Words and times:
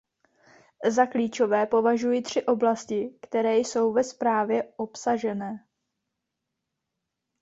Za 0.89 1.05
klíčové 1.05 1.65
považuji 1.65 2.21
tři 2.21 2.43
oblasti, 2.45 3.13
které 3.21 3.55
jsou 3.57 3.93
ve 3.93 4.03
zprávě 4.03 4.63
obsažené. 4.77 5.65